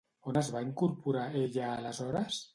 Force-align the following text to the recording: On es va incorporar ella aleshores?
On 0.31 0.39
es 0.39 0.47
va 0.55 0.61
incorporar 0.69 1.27
ella 1.43 1.71
aleshores? 1.77 2.43